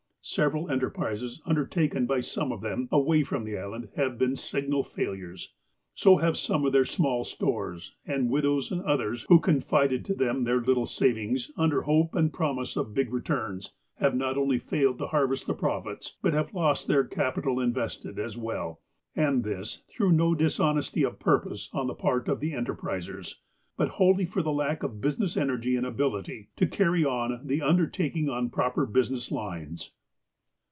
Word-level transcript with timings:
Several 0.23 0.69
enterprises 0.69 1.41
undertaken 1.47 2.05
by 2.05 2.19
some 2.19 2.51
of 2.51 2.61
them, 2.61 2.87
away 2.91 3.23
from 3.23 3.43
the 3.43 3.57
island, 3.57 3.89
have 3.95 4.19
been 4.19 4.33
sigual 4.35 4.83
failures. 4.85 5.55
So 5.95 6.17
have 6.17 6.37
some 6.37 6.63
of 6.63 6.71
their 6.71 6.85
small 6.85 7.23
stores, 7.23 7.95
and 8.05 8.29
widows 8.29 8.71
and 8.71 8.83
others 8.83 9.25
who 9.29 9.39
confided 9.39 10.05
to 10.05 10.13
them 10.13 10.43
their 10.43 10.61
little 10.61 10.85
savings, 10.85 11.51
under 11.57 11.81
hope 11.81 12.13
and 12.13 12.31
promise 12.31 12.75
of 12.77 12.93
big 12.93 13.11
returns, 13.11 13.73
have 13.95 14.13
not 14.15 14.37
only 14.37 14.59
failed 14.59 14.99
to 14.99 15.07
harvest 15.07 15.47
the 15.47 15.55
profits, 15.55 16.17
but 16.21 16.33
have 16.33 16.53
lost 16.53 16.87
their 16.87 17.03
capital 17.03 17.59
invested, 17.59 18.19
as 18.19 18.37
well, 18.37 18.79
and 19.15 19.43
this 19.43 19.81
through 19.87 20.11
no 20.11 20.35
dishonesty 20.35 21.01
of 21.01 21.17
purijose 21.19 21.67
on 21.73 21.87
the 21.87 21.95
part 21.95 22.27
of 22.29 22.39
the 22.39 22.51
enterprisers, 22.51 23.37
but 23.75 23.89
wholly 23.97 24.25
for 24.25 24.43
lack 24.43 24.83
of 24.83 25.01
business 25.01 25.35
energy 25.35 25.75
and 25.75 25.85
ability 25.87 26.49
to 26.57 26.67
carry 26.67 27.03
on 27.03 27.41
the 27.43 27.59
under 27.63 27.87
taking 27.87 28.29
on 28.29 28.51
proper 28.51 28.85
business 28.85 29.31
lines. 29.31 29.93